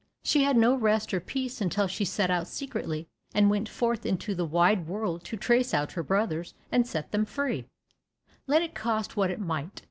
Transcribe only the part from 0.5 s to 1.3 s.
no rest or